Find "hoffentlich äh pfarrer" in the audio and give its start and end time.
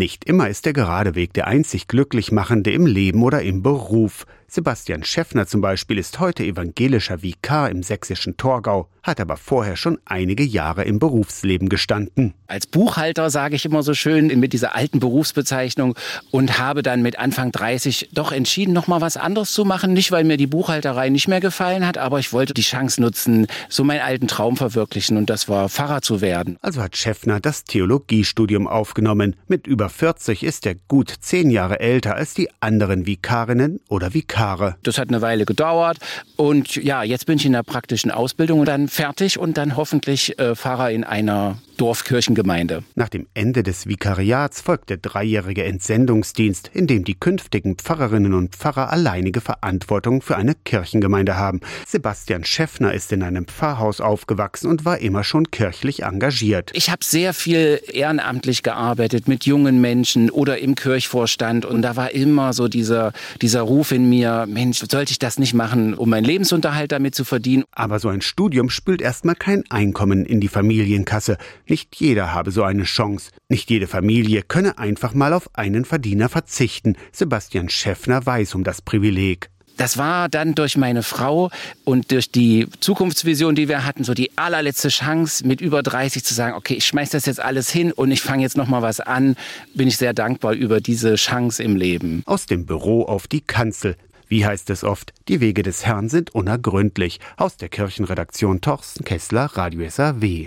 39.76-40.90